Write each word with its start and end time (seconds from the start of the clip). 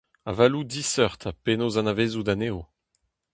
Avaloù 0.29 0.63
diseurt 0.71 1.21
ha 1.25 1.31
penaos 1.43 1.75
anavezout 1.79 2.29
anezho. 2.33 2.61